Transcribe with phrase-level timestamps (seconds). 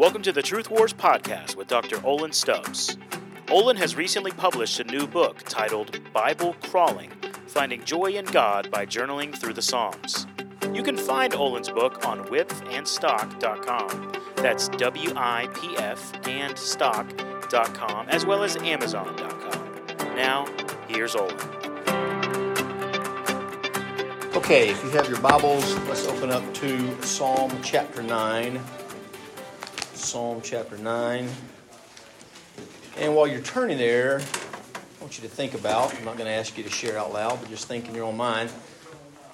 [0.00, 2.02] Welcome to the Truth Wars podcast with Dr.
[2.06, 2.96] Olin Stubbs.
[3.50, 7.10] Olin has recently published a new book titled Bible Crawling
[7.46, 10.26] Finding Joy in God by Journaling Through the Psalms.
[10.72, 14.12] You can find Olin's book on wipfandstock.com.
[14.36, 20.16] That's W I P F and stock.com, as well as Amazon.com.
[20.16, 20.46] Now,
[20.88, 21.36] here's Olin.
[24.34, 28.58] Okay, if you have your Bibles, let's open up to Psalm chapter 9.
[30.10, 31.28] Psalm chapter 9.
[32.98, 36.34] And while you're turning there, I want you to think about, I'm not going to
[36.34, 38.50] ask you to share out loud, but just think in your own mind,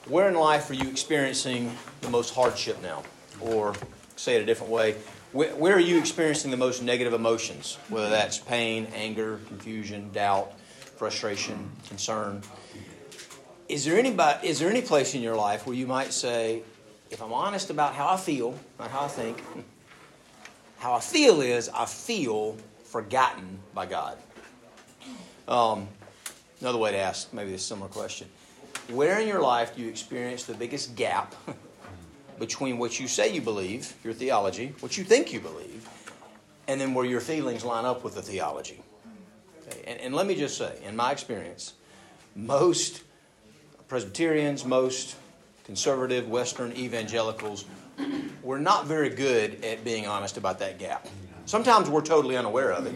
[0.07, 3.05] where in life are you experiencing the most hardship now?
[3.41, 3.75] Or
[4.17, 4.97] say it a different way,
[5.33, 7.79] where, are you experiencing the most negative emotions?
[7.89, 10.59] Whether that's pain, anger, confusion, doubt,
[10.99, 12.43] frustration, concern.
[13.71, 16.61] Is there anybody is there any place in your life where you might say,
[17.11, 19.43] if I'm honest about how I feel, not how I think,
[20.79, 24.19] how I feel is I feel forgotten by God.
[25.49, 25.89] Um,
[26.61, 28.29] another way to ask maybe a similar question.
[28.89, 31.35] Where in your life do you experience the biggest gap
[32.39, 35.89] between what you say you believe, your theology, what you think you believe,
[36.69, 38.81] and then where your feelings line up with the theology?
[39.67, 39.83] Okay.
[39.87, 41.75] And, and let me just say, in my experience,
[42.35, 43.03] most
[43.89, 45.17] Presbyterians, most
[45.65, 47.65] conservative Western evangelicals,
[48.47, 51.07] we're not very good at being honest about that gap.
[51.47, 52.95] Sometimes we're totally unaware of it.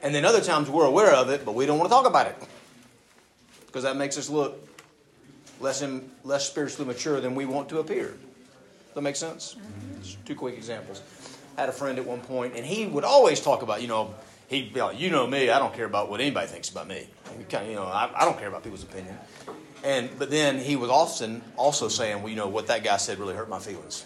[0.00, 2.28] And then other times we're aware of it, but we don't want to talk about
[2.28, 2.36] it.
[3.66, 4.68] Because that makes us look
[5.60, 8.08] less, in, less spiritually mature than we want to appear.
[8.08, 9.56] Does that make sense?
[10.02, 11.02] Just two quick examples.
[11.56, 14.14] I had a friend at one point, and he would always talk about, you know,
[14.46, 17.08] he'd be like, you know me, I don't care about what anybody thinks about me.
[17.50, 19.18] You know, I, I don't care about people's opinion.
[19.84, 23.18] And but then he was often also saying, well, you know, what that guy said
[23.18, 24.04] really hurt my feelings.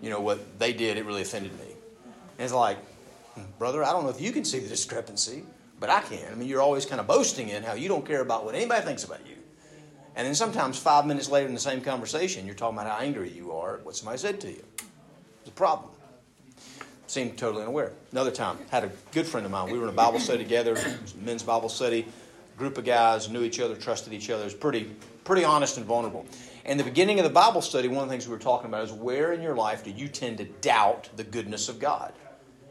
[0.00, 1.66] You know, what they did, it really offended me.
[2.38, 2.78] And it's like,
[3.58, 5.42] brother, I don't know if you can see the discrepancy,
[5.80, 6.32] but I can.
[6.32, 8.84] I mean, you're always kind of boasting in how you don't care about what anybody
[8.84, 9.34] thinks about you.
[10.16, 13.30] And then sometimes five minutes later in the same conversation, you're talking about how angry
[13.30, 14.64] you are at what somebody said to you.
[15.40, 15.90] It's a problem.
[17.06, 17.92] Seemed totally unaware.
[18.12, 19.70] Another time, had a good friend of mine.
[19.70, 20.76] We were in a Bible study together,
[21.20, 22.06] men's Bible study.
[22.56, 24.42] Group of guys knew each other, trusted each other.
[24.42, 24.90] It was pretty,
[25.24, 26.26] pretty honest and vulnerable.
[26.68, 28.84] And the beginning of the Bible study, one of the things we were talking about
[28.84, 32.12] is where in your life do you tend to doubt the goodness of God?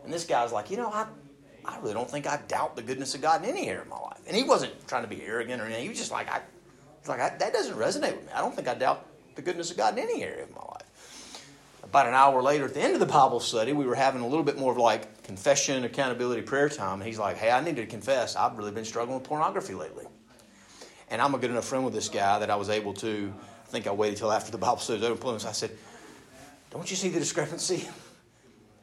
[0.03, 1.07] And this guy's like, you know, I,
[1.65, 3.99] I really don't think I doubt the goodness of God in any area of my
[3.99, 4.21] life.
[4.27, 5.81] And he wasn't trying to be arrogant or anything.
[5.81, 6.41] He was just like, I,
[7.07, 8.31] like I, that doesn't resonate with me.
[8.35, 9.03] I don't think I doubt
[9.33, 11.41] the goodness of God in any area of my life.
[11.83, 14.27] About an hour later, at the end of the Bible study, we were having a
[14.27, 17.01] little bit more of like confession, accountability, prayer time.
[17.01, 18.35] And he's like, hey, I need to confess.
[18.35, 20.05] I've really been struggling with pornography lately.
[21.09, 23.33] And I'm a good enough friend with this guy that I was able to,
[23.69, 25.47] think I waited till after the Bible study was over.
[25.47, 25.71] I said,
[26.71, 27.87] don't you see the discrepancy?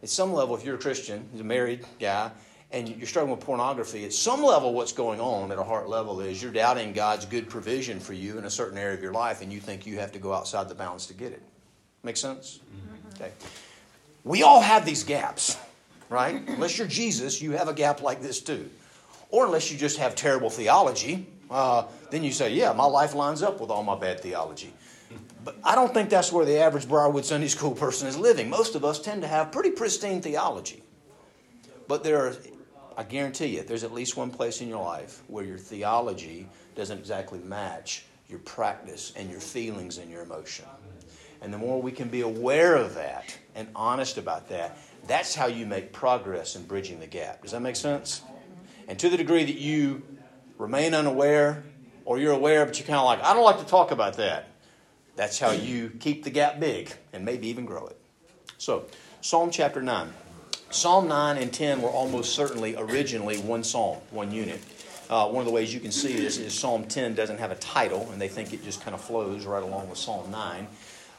[0.02, 2.30] At some level, if you're a Christian, he's a married guy,
[2.70, 6.20] and you're struggling with pornography, at some level, what's going on at a heart level
[6.20, 9.40] is you're doubting God's good provision for you in a certain area of your life,
[9.42, 11.42] and you think you have to go outside the bounds to get it.
[12.02, 12.58] Make sense?
[12.58, 13.22] Mm-hmm.
[13.22, 13.32] Okay.
[14.24, 15.56] We all have these gaps,
[16.08, 16.42] right?
[16.48, 18.68] unless you're Jesus, you have a gap like this too.
[19.30, 23.42] Or unless you just have terrible theology, uh, then you say, yeah, my life lines
[23.42, 24.72] up with all my bad theology.
[25.44, 28.48] But I don't think that's where the average Briarwood Sunday School person is living.
[28.48, 30.82] Most of us tend to have pretty pristine theology.
[31.86, 32.36] But there are,
[32.96, 36.98] I guarantee you, there's at least one place in your life where your theology doesn't
[36.98, 40.64] exactly match your practice and your feelings and your emotion.
[41.42, 45.46] And the more we can be aware of that and honest about that, that's how
[45.46, 47.42] you make progress in bridging the gap.
[47.42, 48.22] Does that make sense?
[48.88, 50.02] And to the degree that you
[50.58, 51.64] remain unaware
[52.04, 54.48] or you're aware but you're kind of like, I don't like to talk about that,
[55.16, 57.98] that's how you keep the gap big and maybe even grow it.
[58.58, 58.86] So,
[59.20, 60.12] Psalm chapter 9.
[60.70, 64.60] Psalm 9 and 10 were almost certainly originally one psalm, one unit.
[65.08, 67.56] Uh, one of the ways you can see this is Psalm 10 doesn't have a
[67.56, 70.66] title, and they think it just kind of flows right along with Psalm 9.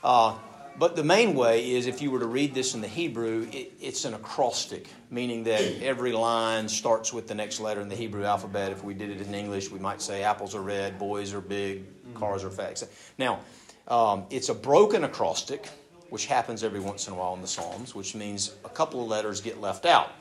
[0.04, 0.36] Uh,
[0.77, 3.74] but the main way is if you were to read this in the Hebrew, it,
[3.80, 8.25] it's an acrostic, meaning that every line starts with the next letter in the Hebrew
[8.25, 8.72] alphabet.
[8.72, 11.83] If we did it in English, we might say apples are red, boys are big,
[12.13, 12.83] cars are fat.
[13.18, 13.39] Now,
[13.88, 15.69] um, it's a broken acrostic
[16.10, 19.07] which happens every once in a while in the Psalms, which means a couple of
[19.07, 20.12] letters get left out.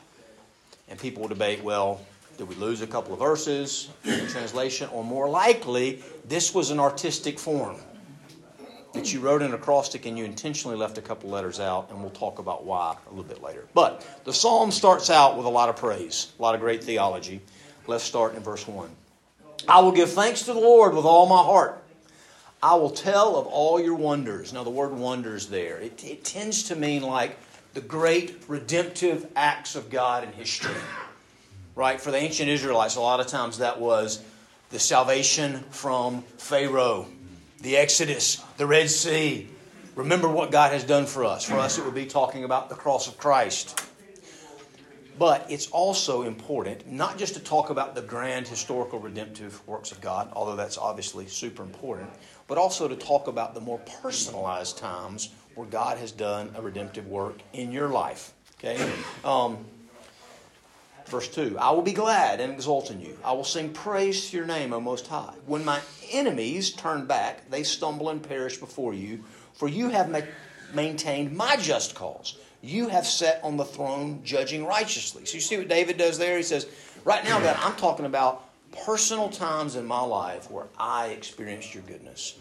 [0.87, 1.99] And people will debate, well,
[2.37, 4.89] did we lose a couple of verses in translation?
[4.91, 7.77] Or more likely, this was an artistic form
[8.95, 12.09] that you wrote an acrostic and you intentionally left a couple letters out, and we'll
[12.09, 13.67] talk about why a little bit later.
[13.73, 17.41] But the psalm starts out with a lot of praise, a lot of great theology.
[17.87, 18.89] Let's start in verse 1.
[19.67, 21.83] I will give thanks to the Lord with all my heart.
[22.61, 24.51] I will tell of all your wonders.
[24.51, 27.37] Now, the word wonders there, it, it tends to mean like
[27.73, 30.73] the great redemptive acts of God in history.
[31.75, 31.99] Right?
[31.99, 34.23] For the ancient Israelites, a lot of times that was
[34.69, 37.07] the salvation from Pharaoh,
[37.65, 39.49] the Exodus, the Red Sea.
[39.95, 41.43] Remember what God has done for us.
[41.45, 43.83] For us, it would be talking about the cross of Christ.
[45.17, 49.99] But it's also important not just to talk about the grand historical redemptive works of
[49.99, 52.11] God, although that's obviously super important,
[52.47, 57.07] but also to talk about the more personalized times where God has done a redemptive
[57.07, 58.33] work in your life.
[58.59, 58.77] Okay?
[59.23, 59.65] Um,
[61.07, 63.17] verse 2 I will be glad and exult in you.
[63.23, 65.33] I will sing praise to your name, O Most High.
[65.45, 65.81] When my
[66.11, 69.23] enemies turn back, they stumble and perish before you,
[69.53, 70.21] for you have ma-
[70.73, 75.25] maintained my just cause you have sat on the throne judging righteously.
[75.25, 76.35] So you see what David does there?
[76.37, 76.67] He says,
[77.03, 78.49] Right now, God, I'm talking about
[78.85, 82.35] personal times in my life where I experienced your goodness.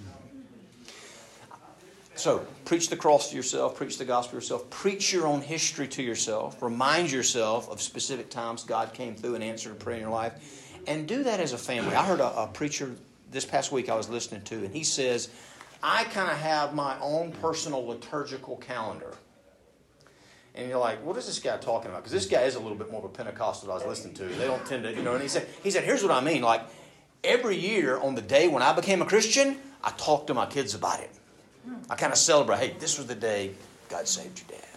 [2.16, 5.88] So, preach the cross to yourself, preach the gospel to yourself, preach your own history
[5.88, 10.02] to yourself, remind yourself of specific times God came through and answered a prayer in
[10.02, 11.94] your life, and do that as a family.
[11.94, 12.94] I heard a, a preacher
[13.32, 15.28] this past week I was listening to, and he says,
[15.82, 19.14] I kind of have my own personal liturgical calendar
[20.54, 22.04] and you're like, what is this guy talking about?
[22.04, 24.24] Because this guy is a little bit more of a Pentecostal I was listening to.
[24.24, 25.14] They don't tend to, you know.
[25.14, 26.42] And he said, he said, here's what I mean.
[26.42, 26.62] Like
[27.24, 30.74] every year on the day when I became a Christian, I talk to my kids
[30.74, 31.10] about it.
[31.90, 32.58] I kind of celebrate.
[32.58, 33.52] Hey, this was the day
[33.88, 34.68] God saved your dad.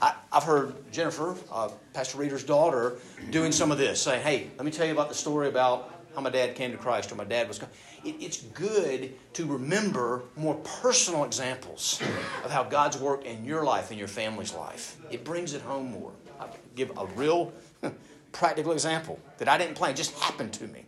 [0.00, 2.96] I, have heard Jennifer, uh, Pastor Reeder's daughter,
[3.30, 6.20] doing some of this, saying, "Hey, let me tell you about the story about how
[6.20, 7.60] my dad came to Christ or my dad was."
[8.04, 12.00] it, it's good to remember more personal examples
[12.44, 14.96] of how God's worked in your life and your family's life.
[15.10, 16.12] It brings it home more.
[16.40, 17.52] I'll give a real
[18.32, 20.84] practical example that I didn't plan, just happened to me.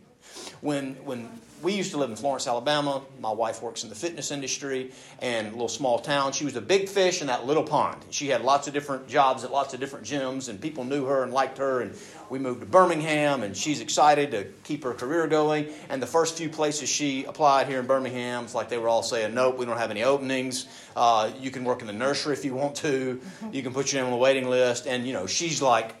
[0.61, 1.29] When, when
[1.61, 3.01] we used to live in Florence, Alabama.
[3.19, 6.31] My wife works in the fitness industry and a little small town.
[6.31, 8.03] She was a big fish in that little pond.
[8.09, 11.23] She had lots of different jobs at lots of different gyms, and people knew her
[11.23, 11.81] and liked her.
[11.81, 11.95] And
[12.29, 15.69] we moved to Birmingham, and she's excited to keep her career going.
[15.89, 19.03] And the first few places she applied here in Birmingham, it's like they were all
[19.03, 20.67] saying, "Nope, we don't have any openings.
[20.95, 23.21] Uh, you can work in the nursery if you want to.
[23.51, 25.95] You can put your name on the waiting list." And you know, she's like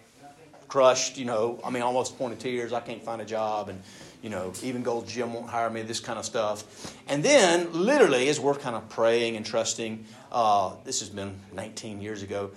[0.67, 1.17] crushed.
[1.17, 2.73] You know, I mean, almost point of tears.
[2.73, 3.81] I can't find a job, and
[4.25, 6.95] you know, even Gold Gym won't hire me, this kind of stuff.
[7.07, 12.01] And then, literally, as we're kind of praying and trusting, uh, this has been 19
[12.01, 12.49] years ago.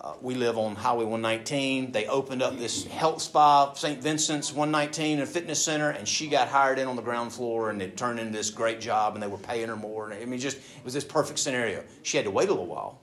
[0.00, 1.90] Uh, we live on Highway 119.
[1.90, 4.00] They opened up this health spa, St.
[4.00, 7.82] Vincent's 119, a fitness center, and she got hired in on the ground floor, and
[7.82, 10.08] it turned into this great job, and they were paying her more.
[10.08, 11.82] And I mean, just it was this perfect scenario.
[12.04, 13.00] She had to wait a little while.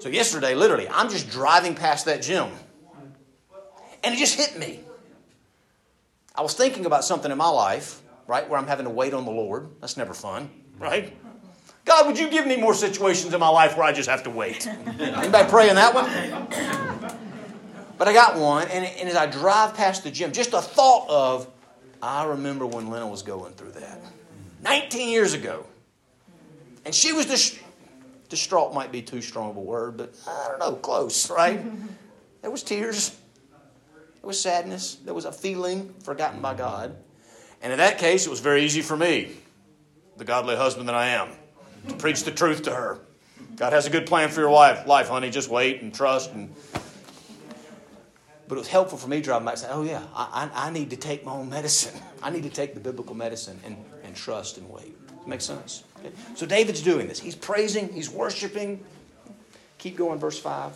[0.00, 2.48] So yesterday, literally, I'm just driving past that gym,
[4.02, 4.80] and it just hit me.
[6.38, 9.24] I was thinking about something in my life, right, where I'm having to wait on
[9.24, 9.70] the Lord.
[9.80, 10.48] That's never fun,
[10.78, 11.12] right?
[11.84, 14.30] God, would you give me more situations in my life where I just have to
[14.30, 14.64] wait?
[15.00, 16.04] Anybody praying that one?
[17.98, 21.08] But I got one, and, and as I drive past the gym, just a thought
[21.08, 21.48] of,
[22.00, 24.00] I remember when Lena was going through that.
[24.62, 25.66] 19 years ago.
[26.84, 27.58] And she was dist-
[28.28, 31.60] distraught, might be too strong of a word, but I don't know, close, right?
[32.42, 33.18] There was tears.
[34.20, 34.96] There was sadness.
[34.96, 36.96] There was a feeling forgotten by God.
[37.62, 39.32] And in that case, it was very easy for me,
[40.16, 41.28] the godly husband that I am,
[41.88, 43.00] to preach the truth to her.
[43.56, 45.30] God has a good plan for your life, life, honey.
[45.30, 46.32] Just wait and trust.
[46.32, 46.54] And
[48.46, 50.70] but it was helpful for me driving back and saying, "Oh yeah, I, I, I,
[50.70, 52.00] need to take my own medicine.
[52.22, 54.96] I need to take the biblical medicine and, and trust and wait."
[55.26, 55.84] Makes sense.
[55.98, 56.10] Okay?
[56.34, 57.18] So David's doing this.
[57.18, 57.92] He's praising.
[57.92, 58.82] He's worshiping.
[59.76, 60.72] Keep going, verse five.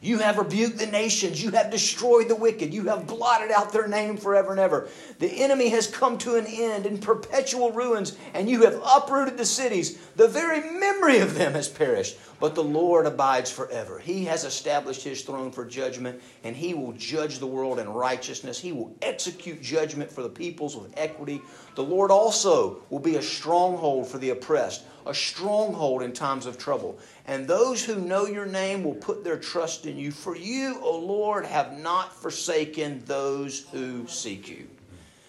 [0.00, 1.42] You have rebuked the nations.
[1.42, 2.72] You have destroyed the wicked.
[2.72, 4.88] You have blotted out their name forever and ever.
[5.18, 9.44] The enemy has come to an end in perpetual ruins, and you have uprooted the
[9.44, 9.98] cities.
[10.16, 13.98] The very memory of them has perished, but the Lord abides forever.
[13.98, 18.58] He has established his throne for judgment, and he will judge the world in righteousness.
[18.60, 21.40] He will execute judgment for the peoples with equity.
[21.74, 26.58] The Lord also will be a stronghold for the oppressed a stronghold in times of
[26.58, 26.98] trouble.
[27.26, 30.12] And those who know your name will put their trust in you.
[30.12, 34.68] For you, O Lord, have not forsaken those who seek you.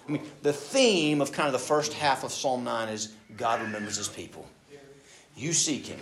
[0.07, 3.61] I mean, the theme of kind of the first half of Psalm 9 is God
[3.61, 4.45] remembers his people.
[5.35, 5.99] You seek him.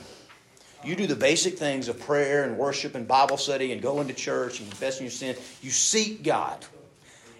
[0.84, 4.14] You do the basic things of prayer and worship and Bible study and going to
[4.14, 5.36] church and confessing your sin.
[5.62, 6.66] You seek God,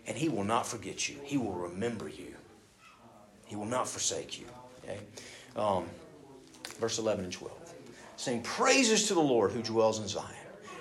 [0.08, 1.18] and he will not forget you.
[1.24, 2.34] He will remember you.
[3.46, 4.46] He will not forsake you.
[4.84, 5.00] Okay?
[5.56, 5.86] Um,
[6.80, 7.54] verse 11 and 12.
[8.18, 10.26] Saying, Praises to the Lord who dwells in Zion.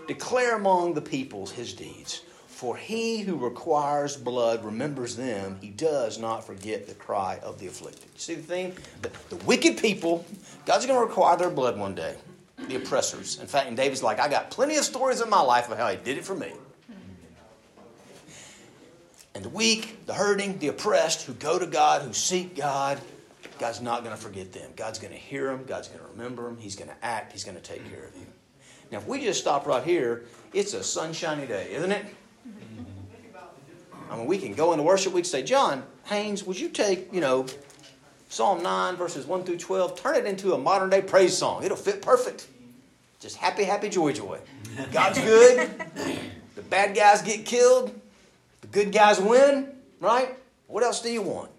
[0.08, 2.22] Declare among the peoples his deeds.
[2.46, 5.58] For he who requires blood remembers them.
[5.60, 8.04] He does not forget the cry of the afflicted.
[8.14, 8.72] You see the thing?
[9.02, 10.24] The, the wicked people,
[10.64, 12.16] God's going to require their blood one day.
[12.68, 13.38] The oppressors.
[13.38, 15.88] In fact, and David's like, I got plenty of stories in my life of how
[15.88, 16.52] he did it for me.
[19.34, 22.98] And the weak, the hurting, the oppressed who go to God, who seek God,
[23.58, 24.70] God's not going to forget them.
[24.76, 25.64] God's going to hear them.
[25.66, 26.56] God's going to remember them.
[26.58, 27.32] He's going to act.
[27.32, 28.26] He's going to take care of you.
[28.90, 32.06] Now, if we just stop right here, it's a sunshiny day, isn't it?
[34.10, 35.12] I mean, we can go into worship.
[35.12, 37.46] We can say, John Haynes, would you take, you know,
[38.28, 41.64] Psalm 9, verses 1 through 12, turn it into a modern day praise song.
[41.64, 42.48] It'll fit perfect.
[43.20, 44.38] Just happy, happy, joy, joy.
[44.92, 45.70] God's good.
[46.54, 47.98] the bad guys get killed.
[48.60, 50.36] The good guys win, right?
[50.66, 51.50] What else do you want?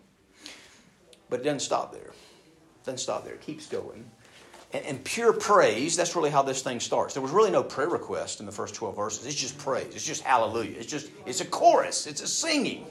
[1.29, 2.01] But it doesn't stop there.
[2.01, 3.33] It doesn't stop there.
[3.33, 4.05] It keeps going.
[4.73, 7.13] And, and, pure praise, that's really how this thing starts.
[7.13, 9.25] There was really no prayer request in the first 12 verses.
[9.25, 9.95] It's just praise.
[9.95, 10.75] It's just hallelujah.
[10.77, 12.05] It's just, it's a chorus.
[12.05, 12.85] It's a singing.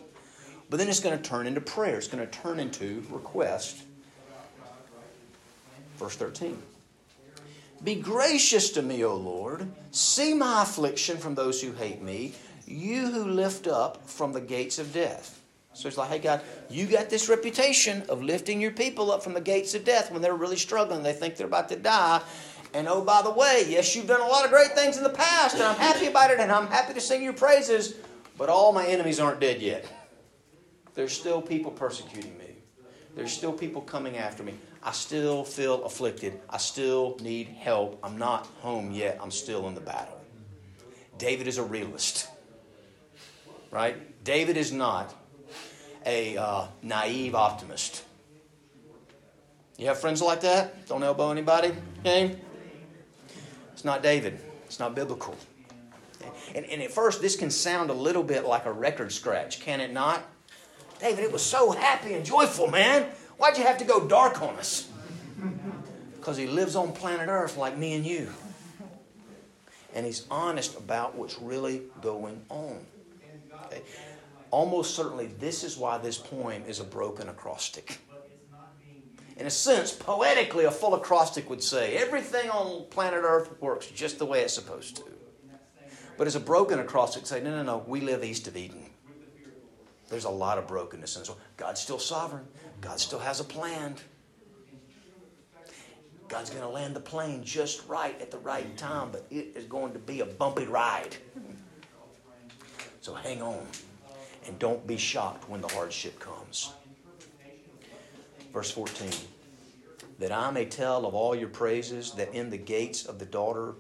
[0.71, 1.99] But then it's going to turn into prayer.
[1.99, 3.83] It's going to turn into request.
[5.99, 6.61] Verse 13.
[7.85, 9.69] Be gracious to me, O Lord.
[9.91, 12.35] See my affliction from those who hate me.
[12.67, 15.41] You who lift up from the gates of death.
[15.73, 16.41] So it's like, hey, God,
[16.71, 20.23] you got this reputation of lifting your people up from the gates of death when
[20.23, 21.03] they're really struggling.
[21.03, 22.23] They think they're about to die.
[22.73, 25.11] And oh, by the way, yes, you've done a lot of great things in the
[25.11, 27.95] past, and I'm happy about it, and I'm happy to sing your praises,
[28.37, 29.87] but all my enemies aren't dead yet.
[30.95, 32.57] There's still people persecuting me.
[33.15, 34.55] There's still people coming after me.
[34.87, 36.41] I still feel afflicted.
[36.49, 37.99] I still need help.
[38.05, 39.19] I'm not home yet.
[39.21, 40.21] I'm still in the battle.
[41.19, 42.29] David is a realist,
[43.73, 43.97] right?
[44.23, 45.13] David is not
[46.05, 48.05] a uh, naive optimist.
[49.77, 50.87] You have friends like that?
[50.87, 51.73] Don't elbow anybody?
[52.01, 52.37] Okay?
[53.73, 54.39] It's not David.
[54.67, 55.35] It's not biblical.
[56.55, 59.81] And, and at first, this can sound a little bit like a record scratch, can
[59.81, 60.25] it not?
[61.01, 63.11] David, it was so happy and joyful, man.
[63.39, 64.89] Why'd you have to go dark on us?
[66.17, 68.33] Because he lives on planet Earth like me and you.
[69.95, 72.85] And he's honest about what's really going on.
[73.67, 73.83] Okay?
[74.51, 77.99] Almost certainly, this is why this poem is a broken acrostic.
[79.37, 84.19] In a sense, poetically, a full acrostic would say everything on planet Earth works just
[84.19, 85.05] the way it's supposed to.
[86.17, 88.87] But as a broken acrostic, say, no, no, no, we live east of Eden.
[90.09, 91.41] There's a lot of brokenness in this world.
[91.57, 92.47] God's still sovereign.
[92.81, 93.95] God still has a plan.
[96.29, 99.65] God's going to land the plane just right at the right time, but it is
[99.65, 101.17] going to be a bumpy ride.
[103.01, 103.65] So hang on
[104.47, 106.73] and don't be shocked when the hardship comes.
[108.53, 109.11] Verse 14
[110.19, 113.75] That I may tell of all your praises, that in the gates of the daughter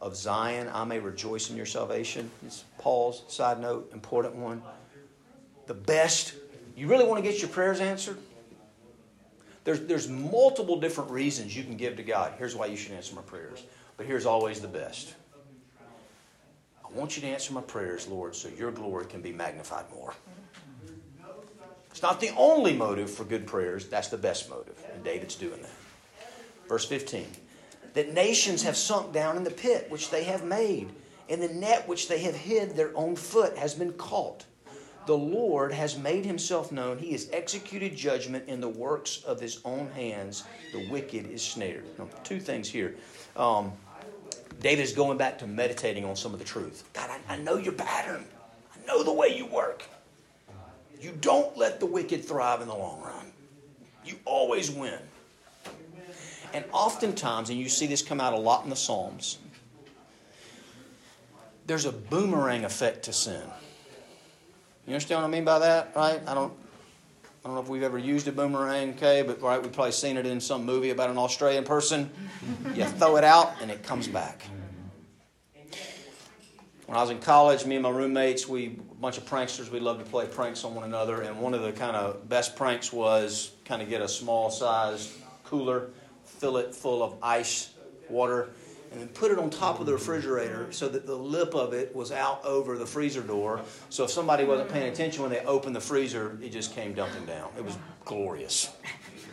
[0.00, 2.30] of Zion I may rejoice in your salvation.
[2.46, 4.62] It's Paul's side note, important one
[5.66, 6.34] the best.
[6.76, 8.18] You really want to get your prayers answered?
[9.64, 12.34] There's, there's multiple different reasons you can give to God.
[12.38, 13.62] Here's why you should answer my prayers.
[13.96, 15.14] But here's always the best.
[16.84, 20.14] I want you to answer my prayers, Lord, so your glory can be magnified more.
[21.90, 24.82] It's not the only motive for good prayers, that's the best motive.
[24.92, 25.70] And David's doing that.
[26.68, 27.26] Verse 15
[27.94, 30.90] that nations have sunk down in the pit which they have made,
[31.28, 34.46] and the net which they have hid their own foot has been caught
[35.06, 36.98] the Lord has made himself known.
[36.98, 40.44] He has executed judgment in the works of his own hands.
[40.72, 41.84] The wicked is snared.
[41.98, 42.94] Now, two things here.
[43.36, 43.72] Um,
[44.60, 46.88] David is going back to meditating on some of the truth.
[46.92, 48.24] God, I, I know your pattern.
[48.74, 49.84] I know the way you work.
[51.00, 53.32] You don't let the wicked thrive in the long run.
[54.04, 54.98] You always win.
[56.54, 59.38] And oftentimes, and you see this come out a lot in the Psalms,
[61.66, 63.42] there's a boomerang effect to sin.
[64.86, 66.20] You understand what I mean by that, right?
[66.26, 66.52] I don't,
[67.22, 70.16] I don't know if we've ever used a boomerang, okay, but right, we've probably seen
[70.16, 72.10] it in some movie about an Australian person.
[72.74, 74.42] You throw it out and it comes back.
[76.86, 79.78] When I was in college, me and my roommates, we a bunch of pranksters, we
[79.78, 82.92] loved to play pranks on one another, and one of the kind of best pranks
[82.92, 85.90] was kind of get a small size cooler,
[86.24, 87.72] fill it full of ice
[88.08, 88.50] water,
[88.92, 91.94] and then put it on top of the refrigerator so that the lip of it
[91.96, 93.62] was out over the freezer door.
[93.88, 97.24] So if somebody wasn't paying attention when they opened the freezer, it just came dumping
[97.24, 97.50] down.
[97.56, 98.70] It was glorious.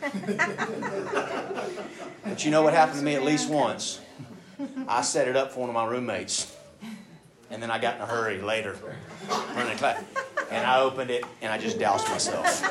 [2.24, 4.00] but you know what happened to me at least once?
[4.88, 6.56] I set it up for one of my roommates.
[7.50, 8.76] And then I got in a hurry later,
[9.56, 10.02] running class,
[10.50, 12.62] and I opened it and I just doused myself.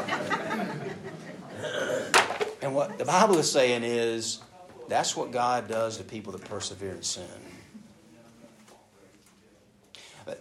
[2.61, 4.39] And what the Bible is saying is
[4.89, 7.23] that's what God does to people that persevere in sin.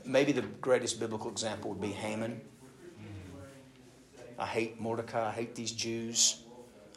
[0.05, 2.40] Maybe the greatest biblical example would be Haman.
[4.38, 5.28] I hate Mordecai.
[5.28, 6.43] I hate these Jews.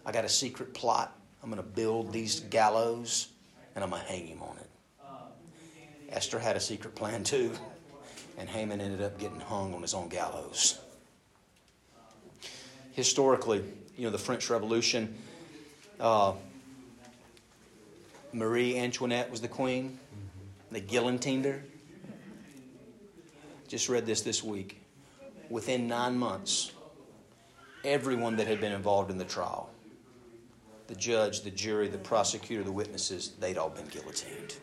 [0.05, 1.15] I got a secret plot.
[1.43, 3.29] I'm going to build these gallows.
[3.75, 4.69] and I'm going to hang him on it.
[6.09, 7.51] Esther had a secret plan too,
[8.37, 10.77] and Haman ended up getting hung on his own gallows.
[12.91, 13.63] Historically,
[13.95, 15.15] you know, the French Revolution,
[16.01, 16.33] uh,
[18.33, 19.99] Marie Antoinette was the queen.
[20.71, 21.63] They guillotined her.
[23.67, 24.81] Just read this this week.
[25.49, 26.71] Within nine months,
[27.83, 29.69] everyone that had been involved in the trial
[30.87, 34.57] the judge, the jury, the prosecutor, the witnesses they'd all been guillotined.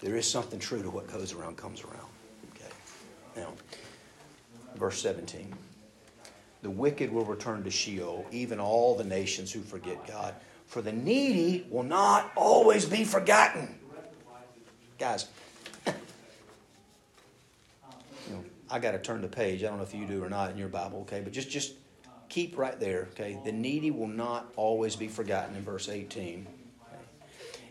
[0.00, 2.08] There is something true to what goes around comes around.
[2.56, 2.72] Okay.
[3.36, 3.52] Now,
[4.74, 5.54] verse 17.
[6.62, 10.34] The wicked will return to Sheol, even all the nations who forget God.
[10.68, 13.74] For the needy will not always be forgotten.
[14.98, 15.26] Guys,
[15.86, 15.92] you
[18.30, 19.64] know, I got to turn the page.
[19.64, 21.20] I don't know if you do or not in your Bible, okay?
[21.20, 21.72] But just just
[22.28, 23.38] keep right there, okay?
[23.44, 26.46] The needy will not always be forgotten in verse 18.
[26.46, 27.02] Okay?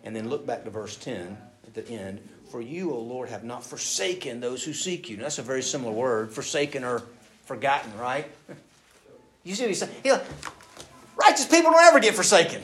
[0.04, 2.28] And then look back to verse 10 at the end.
[2.50, 5.18] For you, O Lord, have not forsaken those who seek you.
[5.18, 7.04] Now, that's a very similar word, forsaken or
[7.46, 8.30] forgotten, right?
[9.44, 9.94] You see what he's saying?
[10.04, 10.26] He's like,
[11.16, 12.62] righteous people don't ever get forsaken.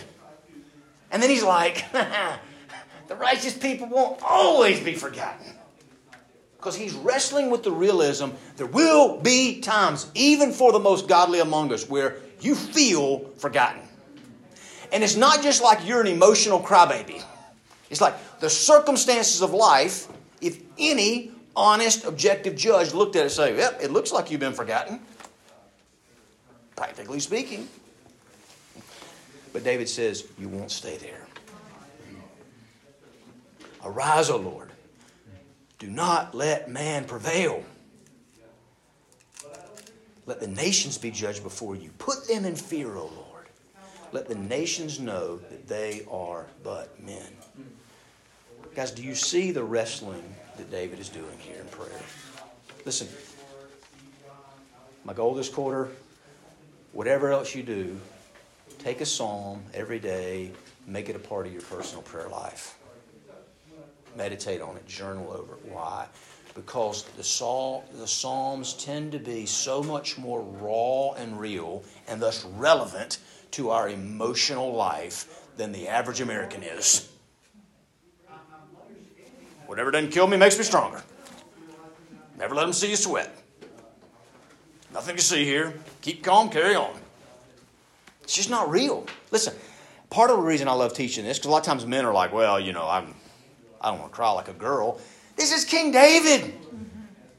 [1.14, 1.86] And then he's like,
[3.08, 5.46] the righteous people won't always be forgotten.
[6.58, 11.40] Because he's wrestling with the realism there will be times, even for the most godly
[11.40, 13.82] among us, where you feel forgotten.
[14.92, 17.24] And it's not just like you're an emotional crybaby.
[17.92, 20.08] It's like the circumstances of life,
[20.42, 24.40] if any honest, objective judge looked at it and say, yep, it looks like you've
[24.40, 25.00] been forgotten,
[26.76, 27.68] practically speaking.
[29.54, 31.28] But David says, you won't stay there.
[33.86, 34.72] Arise, O Lord.
[35.78, 37.64] Do not let man prevail.
[40.26, 41.92] Let the nations be judged before you.
[41.98, 43.48] Put them in fear, O Lord.
[44.12, 47.28] Let the nations know that they are but men.
[48.74, 50.24] Guys, do you see the wrestling
[50.58, 52.02] that David is doing here in prayer?
[52.86, 53.08] Listen,
[55.04, 55.90] my goal this quarter,
[56.92, 58.00] whatever else you do,
[58.84, 60.52] take a psalm every day,
[60.86, 62.78] make it a part of your personal prayer life.
[64.18, 65.72] Meditate on it, journal over it.
[65.72, 66.06] Why?
[66.54, 72.46] Because the, the Psalms tend to be so much more raw and real and thus
[72.46, 73.18] relevant
[73.52, 77.10] to our emotional life than the average American is.
[79.66, 81.02] Whatever doesn't kill me makes me stronger.
[82.38, 83.36] Never let them see you sweat.
[84.94, 85.74] Nothing to see here.
[86.02, 87.03] Keep calm, carry on.
[88.24, 89.06] It's just not real.
[89.32, 89.54] Listen,
[90.10, 92.14] part of the reason I love teaching this, because a lot of times men are
[92.14, 93.14] like, well, you know, I'm,
[93.82, 95.00] I don't want to cry like a girl.
[95.36, 96.54] This is King David.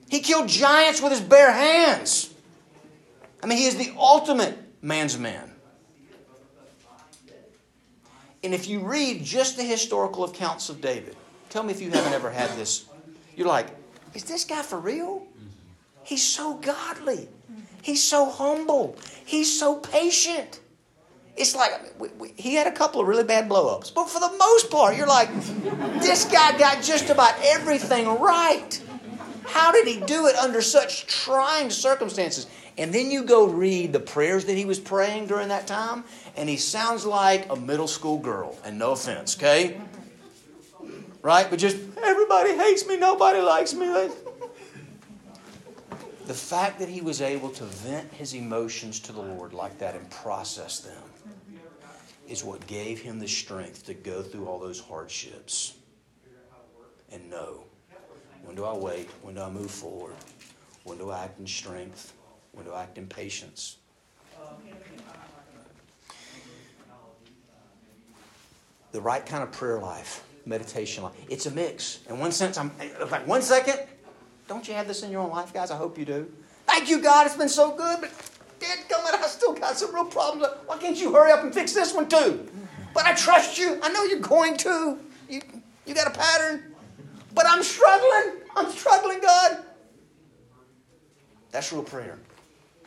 [0.08, 2.32] He killed giants with his bare hands.
[3.42, 5.50] I mean, he is the ultimate man's man.
[8.42, 11.16] And if you read just the historical accounts of David,
[11.48, 12.84] tell me if you haven't ever had this.
[13.36, 13.68] You're like,
[14.12, 15.26] is this guy for real?
[16.02, 17.28] He's so godly.
[17.80, 18.96] He's so humble.
[19.24, 20.60] He's so patient.
[21.36, 24.32] It's like we, we, he had a couple of really bad blowups, but for the
[24.38, 25.34] most part, you're like,
[26.00, 28.80] this guy got just about everything right.
[29.46, 32.46] How did he do it under such trying circumstances?
[32.78, 36.04] And then you go read the prayers that he was praying during that time,
[36.36, 38.56] and he sounds like a middle school girl.
[38.64, 39.80] And no offense, okay?
[41.22, 41.48] Right?
[41.48, 43.86] But just, everybody hates me, nobody likes me.
[46.26, 49.94] The fact that he was able to vent his emotions to the Lord like that
[49.94, 51.02] and process them
[52.28, 55.74] is what gave him the strength to go through all those hardships
[57.12, 57.64] and know
[58.44, 59.08] when do I wait?
[59.22, 60.14] When do I move forward?
[60.84, 62.12] When do I act in strength?
[62.52, 63.78] When do I act in patience?
[68.92, 71.14] The right kind of prayer life, meditation life.
[71.28, 72.00] It's a mix.
[72.08, 72.70] In one sense, I'm
[73.10, 73.80] like one second.
[74.46, 75.70] Don't you have this in your own life, guys?
[75.70, 76.30] I hope you do.
[76.66, 77.26] Thank you, God.
[77.26, 78.10] It's been so good, but
[78.64, 80.46] Dad, come on, I still got some real problems.
[80.66, 82.48] Why can't you hurry up and fix this one too?
[82.94, 83.78] But I trust you.
[83.82, 84.98] I know you're going to.
[85.28, 85.42] You,
[85.86, 86.74] you got a pattern.
[87.34, 88.42] But I'm struggling.
[88.56, 89.64] I'm struggling, God.
[91.50, 92.18] That's real prayer.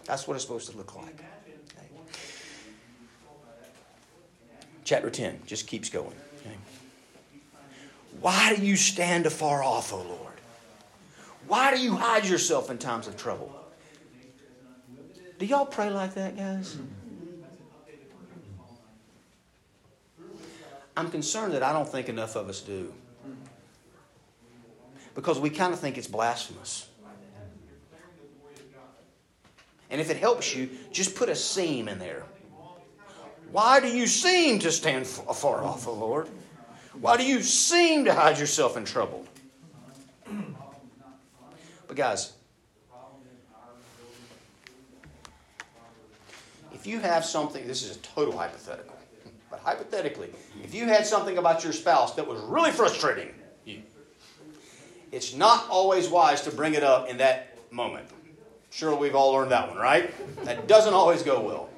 [0.06, 1.16] That's what it's supposed to look like.
[1.16, 1.90] Okay.
[4.84, 6.16] Chapter 10 just keeps going.
[6.40, 6.56] Okay.
[8.22, 10.34] Why do you stand afar off, O Lord?
[11.48, 13.54] Why do you hide yourself in times of trouble?
[15.38, 16.78] Do y'all pray like that, guys?
[20.96, 22.92] I'm concerned that I don't think enough of us do.
[25.14, 26.90] Because we kind of think it's blasphemous.
[29.90, 32.24] And if it helps you, just put a seem in there.
[33.52, 36.28] Why do you seem to stand far off, O Lord?
[37.00, 39.26] Why do you seem to hide yourself in trouble?
[41.88, 42.34] But, guys,
[46.88, 48.96] you have something, this is a total hypothetical,
[49.50, 50.30] but hypothetically,
[50.64, 53.34] if you had something about your spouse that was really frustrating
[53.66, 53.82] you,
[55.12, 58.08] it's not always wise to bring it up in that moment.
[58.70, 60.14] Surely we've all learned that one, right?
[60.46, 61.70] That doesn't always go well.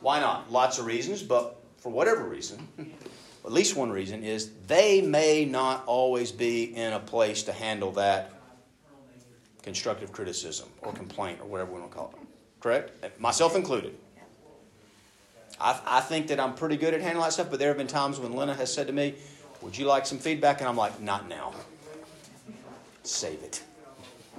[0.00, 0.50] Why not?
[0.52, 2.68] Lots of reasons, but for whatever reason,
[3.44, 7.92] at least one reason is they may not always be in a place to handle
[7.92, 8.32] that
[9.62, 12.27] constructive criticism or complaint or whatever we want to call it.
[12.60, 13.20] Correct?
[13.20, 13.96] Myself included.
[15.60, 17.86] I, I think that I'm pretty good at handling that stuff, but there have been
[17.86, 19.14] times when Lena has said to me,
[19.62, 20.60] Would you like some feedback?
[20.60, 21.52] And I'm like, Not now.
[23.02, 23.62] Save it.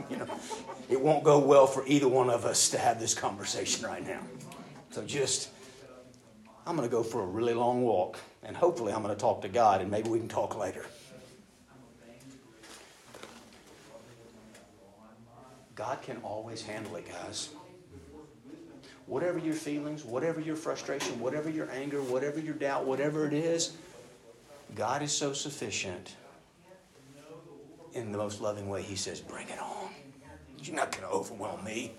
[0.09, 0.27] You know,
[0.89, 4.21] it won't go well for either one of us to have this conversation right now.
[4.91, 5.49] So just,
[6.65, 9.41] I'm going to go for a really long walk, and hopefully I'm going to talk
[9.41, 10.85] to God, and maybe we can talk later.
[15.75, 17.49] God can always handle it, guys.
[19.09, 23.75] Whatever your feelings, whatever your frustration, whatever your anger, whatever your doubt, whatever it is,
[24.75, 26.15] God is so sufficient.
[27.93, 29.89] In the most loving way, He says, Bring it on.
[30.59, 31.91] You're not going to overwhelm me.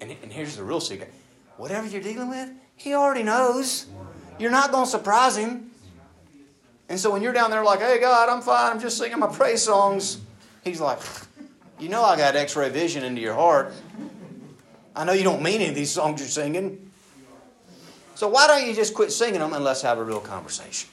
[0.00, 1.12] And, and here's the real secret
[1.58, 3.88] whatever you're dealing with, He already knows.
[4.38, 5.70] You're not going to surprise Him.
[6.88, 9.26] And so when you're down there like, hey, God, I'm fine, I'm just singing my
[9.26, 10.18] praise songs,
[10.64, 11.00] He's like,
[11.78, 13.74] you know I got x ray vision into your heart.
[14.98, 16.90] I know you don't mean any of these songs you're singing.
[18.16, 20.90] So why don't you just quit singing them and let's have a real conversation?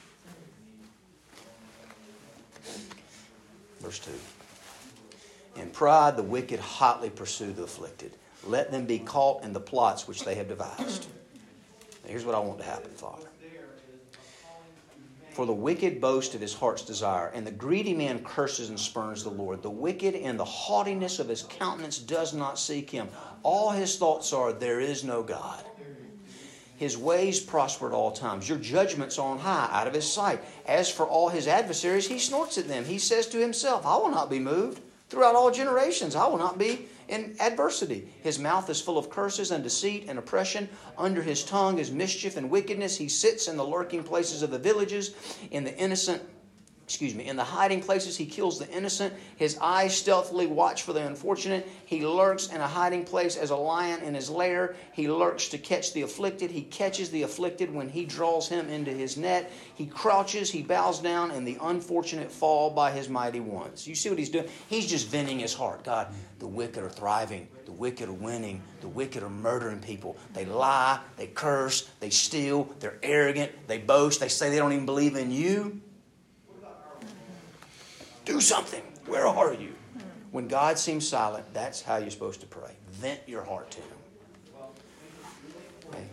[3.79, 4.11] Verse 2.
[5.59, 8.13] In pride, the wicked hotly pursue the afflicted.
[8.45, 11.07] Let them be caught in the plots which they have devised.
[12.03, 13.25] Now, here's what I want to happen, Father.
[15.35, 19.21] For the wicked boast of his heart's desire, and the greedy man curses and spurns
[19.21, 19.61] the Lord.
[19.61, 23.09] The wicked in the haughtiness of his countenance does not seek him.
[23.43, 25.65] All his thoughts are, There is no God.
[26.77, 28.47] His ways prosper at all times.
[28.47, 30.39] Your judgments are on high, out of his sight.
[30.65, 32.85] As for all his adversaries, he snorts at them.
[32.85, 34.79] He says to himself, I will not be moved.
[35.09, 38.07] Throughout all generations, I will not be in adversity.
[38.21, 40.69] His mouth is full of curses and deceit and oppression.
[40.97, 42.97] Under his tongue is mischief and wickedness.
[42.97, 45.15] He sits in the lurking places of the villages.
[45.51, 46.21] In the innocent
[46.85, 49.11] excuse me, in the hiding places, he kills the innocent.
[49.37, 51.67] His eyes stealthily watch for the unfortunate.
[51.85, 54.75] He lurks in a hiding place as a lion in his lair.
[54.93, 56.51] He lurks to catch the afflicted.
[56.51, 59.51] He catches the afflicted when he draws him into his net.
[59.73, 63.87] He crouches, he bows down, and the unfortunate fall by his mighty ones.
[63.87, 64.47] You see what he's doing?
[64.69, 65.83] He's just venting his heart.
[65.83, 67.47] God, the wicked are thriving.
[67.65, 68.61] The wicked are winning.
[68.81, 70.17] The wicked are murdering people.
[70.33, 74.85] They lie, they curse, they steal, they're arrogant, they boast, they say they don't even
[74.85, 75.81] believe in you.
[78.25, 78.81] Do something.
[79.05, 79.73] Where are you?
[80.31, 82.71] When God seems silent, that's how you're supposed to pray.
[82.91, 83.97] Vent your heart to Him.
[85.87, 86.03] Okay?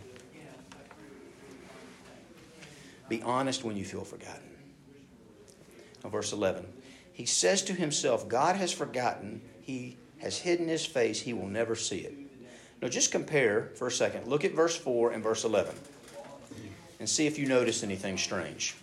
[3.09, 4.41] Be honest when you feel forgotten.
[6.03, 6.65] Now, verse 11.
[7.11, 9.41] He says to himself, God has forgotten.
[9.61, 11.21] He has hidden his face.
[11.21, 12.15] He will never see it.
[12.81, 14.27] Now, just compare for a second.
[14.27, 15.75] Look at verse 4 and verse 11
[16.99, 18.75] and see if you notice anything strange.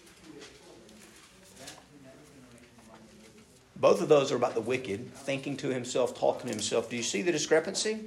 [3.81, 6.91] Both of those are about the wicked, thinking to himself, talking to himself.
[6.91, 8.01] Do you see the discrepancy?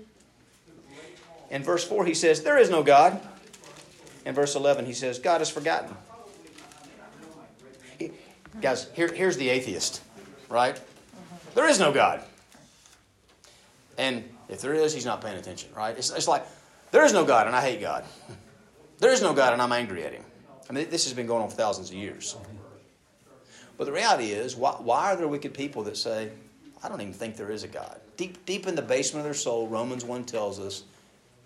[1.49, 3.19] In verse 4, he says, There is no God.
[4.25, 5.95] In verse 11, he says, God is forgotten.
[7.97, 8.11] He,
[8.61, 10.01] guys, here, here's the atheist,
[10.47, 10.79] right?
[11.55, 12.21] There is no God.
[13.97, 15.97] And if there is, he's not paying attention, right?
[15.97, 16.45] It's, it's like,
[16.91, 18.05] there is no God, and I hate God.
[18.99, 20.23] There is no God, and I'm angry at him.
[20.69, 22.37] I mean, this has been going on for thousands of years.
[23.77, 26.31] But the reality is, why, why are there wicked people that say,
[26.83, 27.99] I don't even think there is a God?
[28.17, 30.83] Deep, deep in the basement of their soul, Romans 1 tells us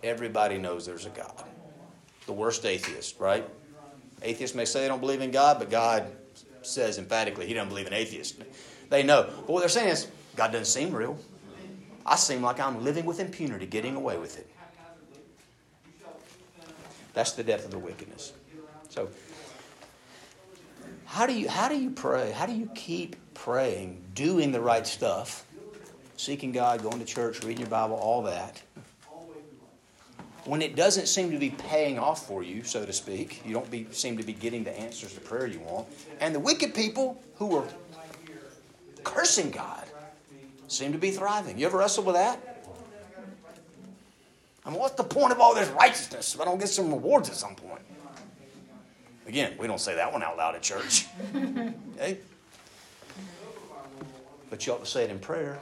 [0.03, 1.43] everybody knows there's a God.
[2.25, 3.47] The worst atheist, right?
[4.21, 6.11] Atheists may say they don't believe in God, but God
[6.61, 8.37] says emphatically he doesn't believe in atheists.
[8.89, 9.23] They know.
[9.23, 11.17] But what they're saying is, God doesn't seem real.
[12.05, 14.49] I seem like I'm living with impunity, getting away with it.
[17.13, 18.33] That's the depth of the wickedness.
[18.89, 19.09] So,
[21.07, 22.31] how do you how do you pray?
[22.31, 25.45] How do you keep praying, doing the right stuff,
[26.17, 28.61] seeking God, going to church, reading your Bible, all that?
[30.43, 33.69] When it doesn't seem to be paying off for you, so to speak, you don't
[33.71, 35.87] be, seem to be getting the answers to prayer you want,
[36.19, 37.65] and the wicked people who are
[39.03, 39.85] cursing God
[40.67, 41.57] seem to be thriving.
[41.57, 42.65] You ever wrestle with that?
[44.65, 47.29] I mean, what's the point of all this righteousness if I don't get some rewards
[47.29, 47.81] at some point?
[49.27, 51.05] Again, we don't say that one out loud at church.
[51.35, 52.17] okay?
[54.49, 55.59] But you ought to say it in prayer.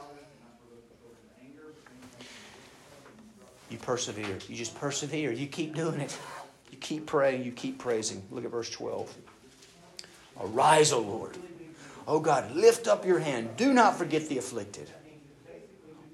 [3.68, 4.38] You persevere.
[4.48, 5.32] You just persevere.
[5.32, 6.16] You keep doing it.
[6.70, 7.44] You keep praying.
[7.44, 8.22] You keep praising.
[8.30, 9.12] Look at verse 12.
[10.40, 11.36] Arise, O Lord.
[12.06, 13.56] O God, lift up your hand.
[13.56, 14.88] Do not forget the afflicted.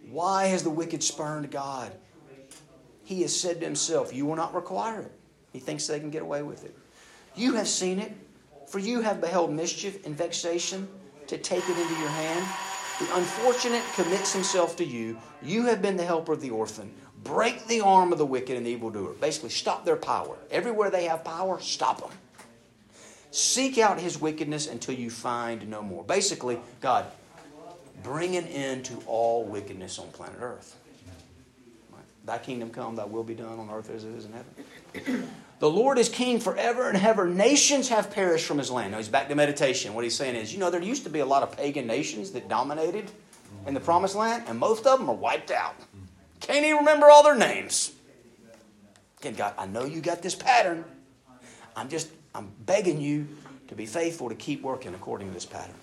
[0.09, 1.93] Why has the wicked spurned God?
[3.05, 5.13] He has said to himself, You will not require it.
[5.53, 6.75] He thinks they can get away with it.
[7.35, 8.13] You have seen it,
[8.67, 10.89] for you have beheld mischief and vexation
[11.27, 12.47] to take it into your hand.
[13.01, 15.19] The unfortunate commits himself to you.
[15.43, 16.93] You have been the helper of the orphan.
[17.25, 19.15] Break the arm of the wicked and the evildoer.
[19.15, 20.37] Basically, stop their power.
[20.51, 22.11] Everywhere they have power, stop them.
[23.31, 26.05] Seek out his wickedness until you find no more.
[26.05, 27.07] Basically, God,
[28.03, 30.77] bring an end to all wickedness on planet Earth.
[32.25, 35.29] Thy kingdom come, thy will be done on earth as it is in heaven.
[35.63, 37.25] The Lord is king forever and ever.
[37.25, 38.91] Nations have perished from his land.
[38.91, 39.95] Now he's back to meditation.
[39.95, 42.33] What he's saying is, you know, there used to be a lot of pagan nations
[42.33, 43.09] that dominated
[43.69, 45.77] in the promised land, and most of them are wiped out.
[46.41, 47.93] Can't even remember all their names.
[49.21, 50.85] Again, God, I know you got this pattern.
[51.77, 53.29] I'm just, I'm begging you
[53.69, 55.77] to be faithful to keep working according to this pattern.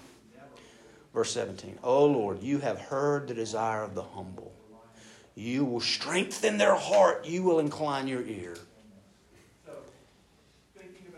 [1.13, 4.51] Verse 17, Oh Lord, you have heard the desire of the humble.
[5.35, 7.25] You will strengthen their heart.
[7.25, 8.57] You will incline your ear.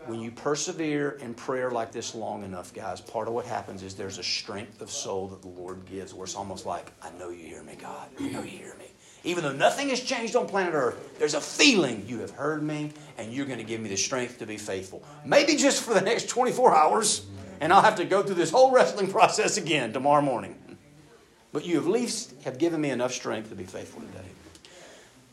[0.06, 3.94] When you persevere in prayer like this long enough, guys, part of what happens is
[3.94, 7.30] there's a strength of soul that the Lord gives where it's almost like, I know
[7.30, 8.08] you hear me, God.
[8.18, 8.86] I know you hear me.
[9.22, 12.90] Even though nothing has changed on planet Earth, there's a feeling you have heard me
[13.16, 15.04] and you're going to give me the strength to be faithful.
[15.24, 17.24] Maybe just for the next 24 hours,
[17.60, 20.58] and I'll have to go through this whole wrestling process again tomorrow morning.
[21.52, 24.28] But you at least have given me enough strength to be faithful today.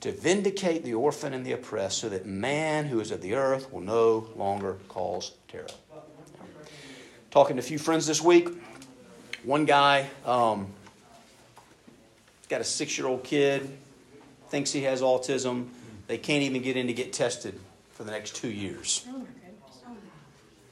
[0.01, 3.71] To vindicate the orphan and the oppressed, so that man who is of the earth
[3.73, 5.67] will no longer cause terror.
[7.31, 8.49] Talking to a few friends this week.
[9.43, 10.67] One guy um,
[12.47, 13.69] got a six year old kid,
[14.49, 15.67] thinks he has autism.
[16.07, 17.59] They can't even get in to get tested
[17.91, 19.05] for the next two years.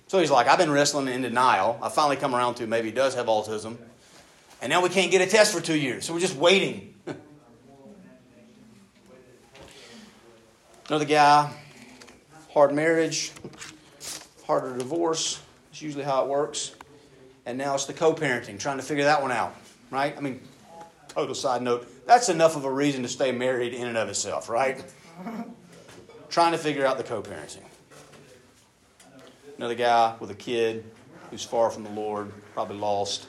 [0.08, 1.78] So he's like, I've been wrestling in denial.
[1.82, 3.78] I finally come around to maybe he does have autism.
[4.62, 6.06] And now we can't get a test for two years.
[6.06, 6.94] So we're just waiting.
[10.88, 11.52] Another guy,
[12.54, 13.34] hard marriage,
[14.46, 15.42] harder divorce.
[15.70, 16.76] It's usually how it works.
[17.46, 19.54] And now it's the co parenting, trying to figure that one out,
[19.92, 20.16] right?
[20.18, 20.40] I mean,
[21.10, 24.48] total side note, that's enough of a reason to stay married in and of itself,
[24.48, 24.82] right?
[26.30, 27.66] trying to figure out the co parenting.
[29.58, 30.86] Another guy with a kid
[31.32, 33.28] who's far from the Lord, probably lost.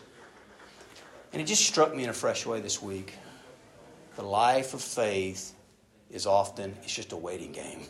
[1.32, 3.14] And it just struck me in a fresh way this week.
[4.14, 5.54] The life of faith
[6.10, 7.82] is often it's just a waiting game.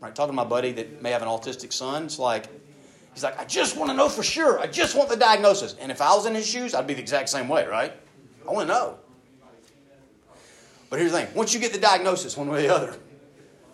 [0.00, 0.14] Right?
[0.14, 2.46] Talking to my buddy that may have an autistic son, it's like
[3.14, 4.60] he's like, I just want to know for sure.
[4.60, 5.74] I just want the diagnosis.
[5.80, 7.92] And if I was in his shoes, I'd be the exact same way, right?
[8.48, 8.98] I want to know.
[10.90, 12.96] But here's the thing: once you get the diagnosis, one way or the other,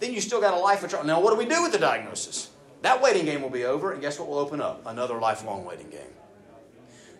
[0.00, 1.06] then you still got a life of trouble.
[1.06, 2.50] Now, what do we do with the diagnosis?
[2.82, 4.82] That waiting game will be over, and guess what will open up?
[4.86, 6.00] Another lifelong waiting game.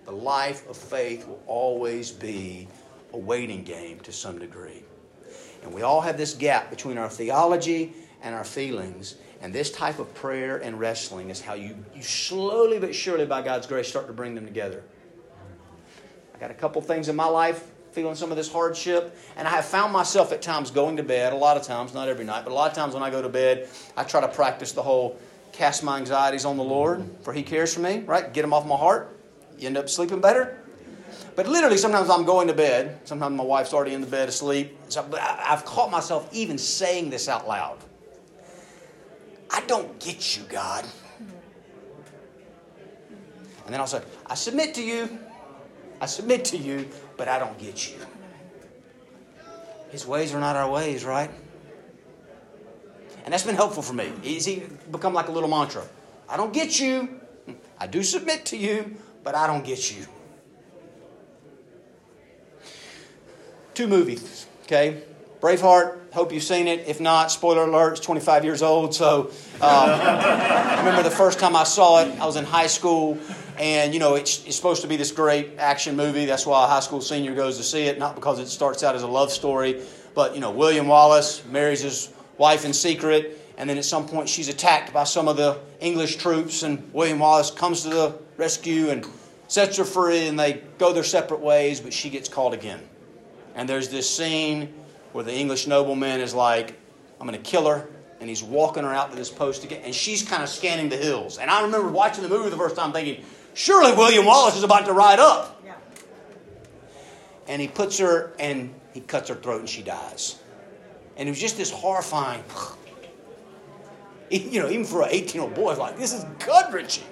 [0.04, 2.68] The life of faith will always be
[3.14, 4.82] a waiting game to some degree.
[5.64, 9.16] And we all have this gap between our theology and our feelings.
[9.40, 13.42] And this type of prayer and wrestling is how you, you slowly but surely, by
[13.42, 14.82] God's grace, start to bring them together.
[16.34, 19.16] I got a couple things in my life feeling some of this hardship.
[19.36, 22.08] And I have found myself at times going to bed, a lot of times, not
[22.08, 24.28] every night, but a lot of times when I go to bed, I try to
[24.28, 25.18] practice the whole
[25.52, 28.32] cast my anxieties on the Lord, for He cares for me, right?
[28.32, 29.16] Get them off my heart.
[29.56, 30.63] You end up sleeping better.
[31.36, 33.00] But literally, sometimes I'm going to bed.
[33.04, 34.78] Sometimes my wife's already in the bed asleep.
[34.88, 37.78] So I've caught myself even saying this out loud.
[39.50, 40.84] I don't get you, God.
[43.64, 45.18] And then I'll say, I submit to you.
[46.00, 47.96] I submit to you, but I don't get you.
[49.90, 51.30] His ways are not our ways, right?
[53.24, 54.12] And that's been helpful for me.
[54.22, 55.84] Easy become like a little mantra.
[56.28, 57.20] I don't get you.
[57.78, 60.06] I do submit to you, but I don't get you.
[63.74, 65.02] Two movies, okay?
[65.40, 66.86] Braveheart, hope you've seen it.
[66.86, 68.94] If not, spoiler alert, it's 25 years old.
[68.94, 73.18] So um, I remember the first time I saw it, I was in high school.
[73.58, 76.24] And, you know, it's, it's supposed to be this great action movie.
[76.24, 78.94] That's why a high school senior goes to see it, not because it starts out
[78.94, 79.82] as a love story.
[80.14, 83.40] But, you know, William Wallace marries his wife in secret.
[83.58, 86.62] And then at some point, she's attacked by some of the English troops.
[86.62, 89.04] And William Wallace comes to the rescue and
[89.48, 90.28] sets her free.
[90.28, 92.80] And they go their separate ways, but she gets caught again.
[93.54, 94.74] And there's this scene
[95.12, 96.78] where the English nobleman is like,
[97.20, 97.88] I'm going to kill her.
[98.20, 99.82] And he's walking her out to this post again.
[99.84, 101.38] And she's kind of scanning the hills.
[101.38, 104.86] And I remember watching the movie the first time thinking, surely William Wallace is about
[104.86, 105.60] to ride up.
[105.64, 105.74] Yeah.
[107.46, 110.38] And he puts her and he cuts her throat and she dies.
[111.16, 112.42] And it was just this horrifying,
[114.30, 117.04] you know, even for an 18 year old boy, like, this is gut wrenching.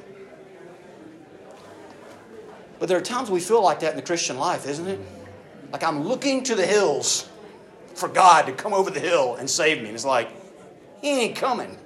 [2.79, 4.99] But there are times we feel like that in the Christian life, isn't it?
[5.73, 7.29] Like I'm looking to the hills
[7.95, 9.87] for God to come over the hill and save me.
[9.87, 10.29] And it's like,
[11.01, 11.79] He ain't coming.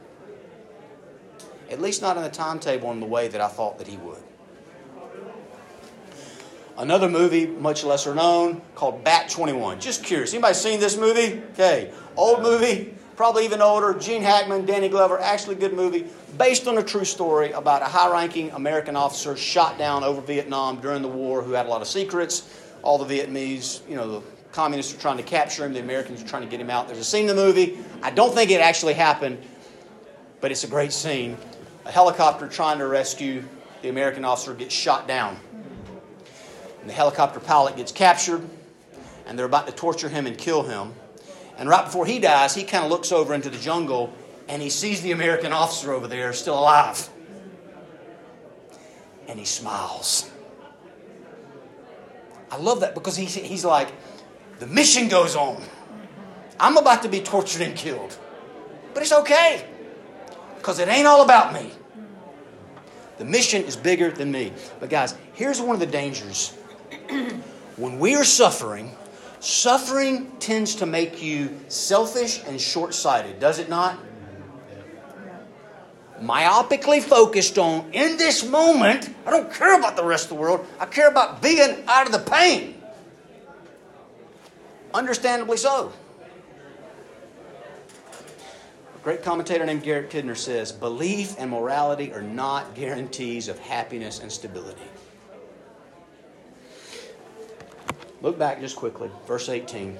[1.70, 4.22] At least not in the timetable in the way that I thought that He would.
[6.78, 9.80] Another movie, much lesser known, called Bat 21.
[9.80, 10.34] Just curious.
[10.34, 11.42] Anybody seen this movie?
[11.52, 11.90] Okay.
[12.16, 13.98] Old movie, probably even older.
[13.98, 15.18] Gene Hackman, Danny Glover.
[15.18, 16.06] Actually, good movie.
[16.36, 20.78] Based on a true story about a high ranking American officer shot down over Vietnam
[20.80, 22.65] during the war who had a lot of secrets.
[22.86, 25.72] All the Vietnamese, you know, the communists were trying to capture him.
[25.72, 26.86] The Americans were trying to get him out.
[26.86, 27.78] There's a scene in the movie.
[28.00, 29.42] I don't think it actually happened,
[30.40, 31.36] but it's a great scene.
[31.84, 33.42] A helicopter trying to rescue
[33.82, 35.36] the American officer gets shot down
[36.86, 38.48] and the helicopter pilot gets captured,
[39.26, 40.94] and they're about to torture him and kill him.
[41.58, 44.12] And right before he dies, he kind of looks over into the jungle
[44.46, 47.08] and he sees the American officer over there still alive.
[49.26, 50.30] And he smiles.
[52.50, 53.92] I love that because he's, he's like,
[54.58, 55.62] the mission goes on.
[56.58, 58.16] I'm about to be tortured and killed.
[58.94, 59.66] But it's okay
[60.56, 61.70] because it ain't all about me.
[63.18, 64.52] The mission is bigger than me.
[64.80, 66.50] But, guys, here's one of the dangers
[67.76, 68.94] when we are suffering,
[69.40, 73.98] suffering tends to make you selfish and short sighted, does it not?
[76.20, 80.66] Myopically focused on, in this moment, I don't care about the rest of the world,
[80.80, 82.80] I care about being out of the pain.
[84.94, 85.92] Understandably so.
[88.94, 94.20] A great commentator named Derek Kidner says belief and morality are not guarantees of happiness
[94.20, 94.80] and stability.
[98.22, 99.98] Look back just quickly, verse 18.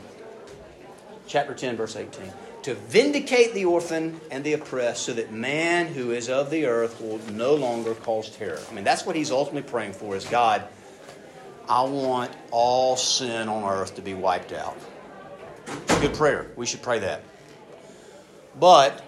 [1.26, 2.32] Chapter 10, verse 18.
[2.66, 7.00] To vindicate the orphan and the oppressed, so that man who is of the earth
[7.00, 8.58] will no longer cause terror.
[8.68, 10.66] I mean, that's what he's ultimately praying for is God,
[11.68, 14.76] I want all sin on earth to be wiped out.
[16.00, 16.50] Good prayer.
[16.56, 17.22] We should pray that.
[18.58, 19.00] But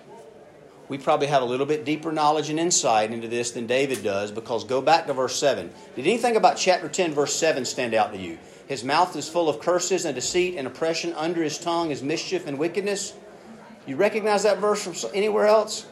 [0.88, 4.30] we probably have a little bit deeper knowledge and insight into this than David does
[4.30, 5.68] because go back to verse 7.
[5.96, 8.38] Did anything about chapter 10, verse 7 stand out to you?
[8.68, 11.12] His mouth is full of curses and deceit and oppression.
[11.14, 13.14] Under his tongue is mischief and wickedness.
[13.88, 15.86] You recognize that verse from anywhere else?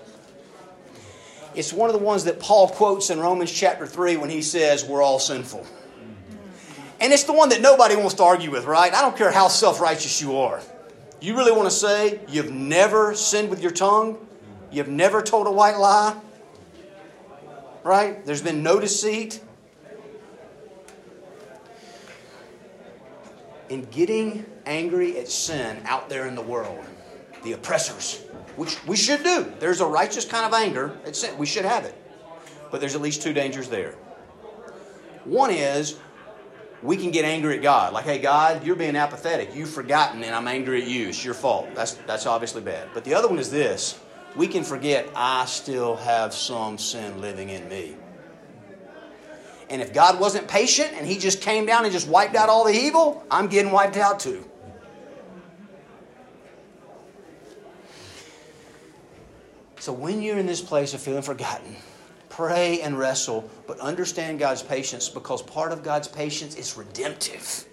[1.55, 4.85] It's one of the ones that Paul quotes in Romans chapter 3 when he says,
[4.85, 5.67] We're all sinful.
[7.01, 8.93] And it's the one that nobody wants to argue with, right?
[8.93, 10.61] I don't care how self righteous you are.
[11.23, 14.19] You really want to say you've never sinned with your tongue?
[14.71, 16.21] You've never told a white lie?
[17.83, 18.27] Right?
[18.27, 19.41] There's been no deceit.
[23.69, 26.85] in getting angry at sin out there in the world,
[27.47, 28.23] the oppressors,
[28.57, 29.51] which we should do.
[29.61, 30.99] There's a righteous kind of anger.
[31.39, 31.95] We should have it.
[32.71, 33.93] But there's at least two dangers there.
[35.25, 35.97] One is
[36.83, 37.93] we can get angry at God.
[37.93, 39.55] Like, hey, God, you're being apathetic.
[39.55, 41.09] You've forgotten, and I'm angry at you.
[41.09, 41.69] It's your fault.
[41.75, 42.89] That's, that's obviously bad.
[42.93, 43.99] But the other one is this
[44.35, 47.97] we can forget I still have some sin living in me.
[49.71, 52.65] And if God wasn't patient and He just came down and just wiped out all
[52.65, 54.49] the evil, I'm getting wiped out too.
[59.87, 61.77] So when you're in this place of feeling forgotten,
[62.29, 67.64] pray and wrestle, but understand God's patience because part of God's patience is redemptive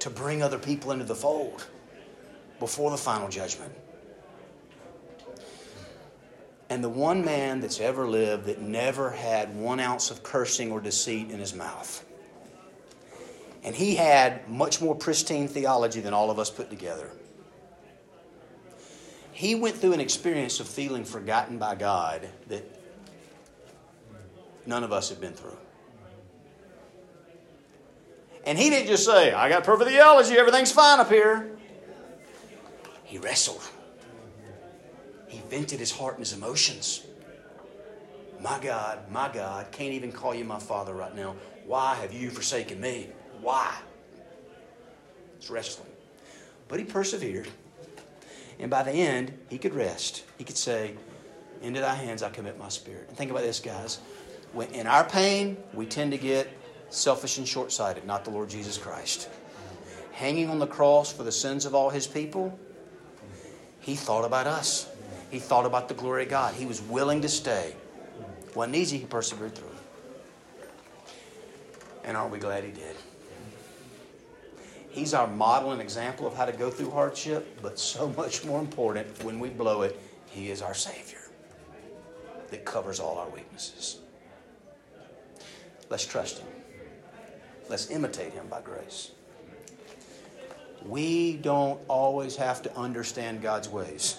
[0.00, 1.68] to bring other people into the fold
[2.58, 3.72] before the final judgment.
[6.68, 10.80] And the one man that's ever lived that never had one ounce of cursing or
[10.80, 12.04] deceit in his mouth.
[13.62, 17.08] And he had much more pristine theology than all of us put together.
[19.40, 22.62] He went through an experience of feeling forgotten by God that
[24.66, 25.56] none of us have been through.
[28.44, 31.56] And he didn't just say, I got perfect theology, everything's fine up here.
[33.04, 33.62] He wrestled.
[35.26, 37.06] He vented his heart and his emotions.
[38.42, 41.34] My God, my God, can't even call you my father right now.
[41.64, 43.08] Why have you forsaken me?
[43.40, 43.74] Why?
[45.38, 45.88] It's wrestling.
[46.68, 47.48] But he persevered.
[48.60, 50.24] And by the end, he could rest.
[50.38, 50.94] He could say,
[51.62, 53.06] Into thy hands I commit my spirit.
[53.08, 54.00] And think about this, guys.
[54.52, 56.48] When, in our pain, we tend to get
[56.90, 59.28] selfish and short sighted, not the Lord Jesus Christ.
[60.12, 62.58] hanging on the cross for the sins of all his people,
[63.80, 64.86] he thought about us.
[65.30, 66.54] He thought about the glory of God.
[66.54, 67.74] He was willing to stay.
[68.54, 69.68] Wasn't easy, he persevered through.
[72.04, 72.96] And aren't we glad he did?
[74.90, 78.60] He's our model and example of how to go through hardship, but so much more
[78.60, 81.18] important, when we blow it, he is our Savior
[82.50, 84.00] that covers all our weaknesses.
[85.88, 86.48] Let's trust him.
[87.68, 89.12] Let's imitate him by grace.
[90.84, 94.18] We don't always have to understand God's ways.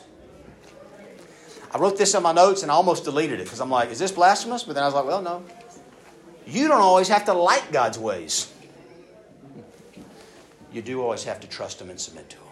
[1.73, 3.99] I wrote this in my notes and I almost deleted it because I'm like, is
[3.99, 4.63] this blasphemous?
[4.63, 5.43] But then I was like, well, no.
[6.45, 8.51] You don't always have to like God's ways.
[10.71, 12.45] You do always have to trust Him and submit to Him.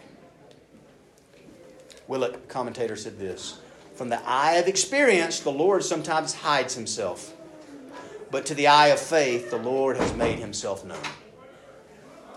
[2.08, 3.60] Willett, commentator, said this
[3.96, 7.34] From the eye of experience, the Lord sometimes hides Himself.
[8.32, 10.98] But to the eye of faith, the Lord has made Himself known.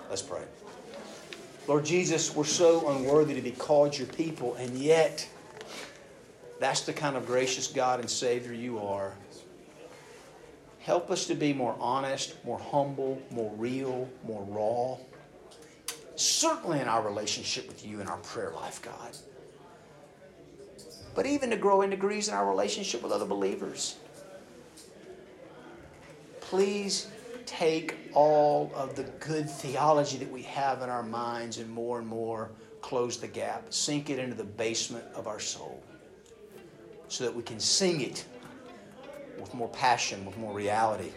[0.09, 0.43] Let's pray.
[1.69, 5.29] Lord Jesus, we're so unworthy to be called your people, and yet
[6.59, 9.13] that's the kind of gracious God and Savior you are.
[10.81, 14.97] Help us to be more honest, more humble, more real, more raw.
[16.23, 19.17] Certainly in our relationship with you and our prayer life, God.
[21.17, 23.97] But even to grow in degrees in our relationship with other believers.
[26.41, 27.09] Please
[27.45, 32.07] take all of the good theology that we have in our minds and more and
[32.07, 32.53] more
[32.83, 35.83] close the gap, sink it into the basement of our soul
[37.09, 38.25] so that we can sing it
[39.41, 41.11] with more passion, with more reality,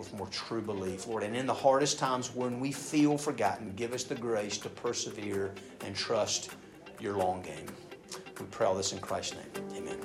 [0.00, 1.22] with more true belief, Lord.
[1.22, 5.52] And in the hardest times when we feel forgotten, give us the grace to persevere
[5.84, 6.50] and trust
[6.98, 7.66] your long game.
[8.40, 9.66] We pray all this in Christ's name.
[9.76, 9.98] Amen.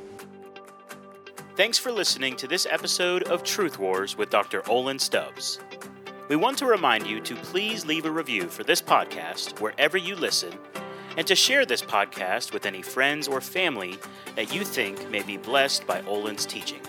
[1.56, 4.70] Thanks for listening to this episode of Truth Wars with Dr.
[4.70, 5.60] Olin Stubbs.
[6.28, 10.18] We want to remind you to please leave a review for this podcast wherever you
[10.18, 10.52] listen
[11.16, 13.98] and to share this podcast with any friends or family
[14.36, 16.82] that you think may be blessed by Olin's teaching.